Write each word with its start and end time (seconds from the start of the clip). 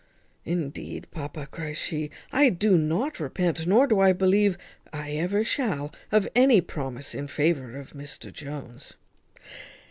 "Indeed, 0.45 1.05
papa," 1.11 1.45
cries 1.45 1.77
she, 1.77 2.09
"I 2.31 2.49
do 2.49 2.75
not 2.75 3.19
repent, 3.19 3.67
nor 3.67 3.85
do 3.85 3.99
I 3.99 4.13
believe 4.13 4.57
I 4.91 5.11
ever 5.11 5.43
shall, 5.43 5.93
of 6.11 6.27
any 6.35 6.59
promise 6.59 7.13
in 7.13 7.27
favour 7.27 7.77
of 7.77 7.93
Mr 7.93 8.33
Jones." 8.33 8.95